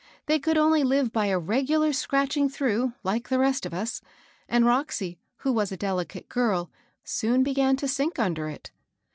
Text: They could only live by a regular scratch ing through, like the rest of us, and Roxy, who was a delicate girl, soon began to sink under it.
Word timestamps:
They 0.25 0.39
could 0.39 0.57
only 0.57 0.83
live 0.83 1.13
by 1.13 1.27
a 1.27 1.37
regular 1.37 1.93
scratch 1.93 2.35
ing 2.35 2.49
through, 2.49 2.93
like 3.03 3.29
the 3.29 3.37
rest 3.37 3.67
of 3.67 3.73
us, 3.75 4.01
and 4.49 4.65
Roxy, 4.65 5.19
who 5.45 5.51
was 5.53 5.71
a 5.71 5.77
delicate 5.77 6.27
girl, 6.27 6.71
soon 7.03 7.43
began 7.43 7.75
to 7.75 7.87
sink 7.87 8.17
under 8.17 8.49
it. 8.49 8.71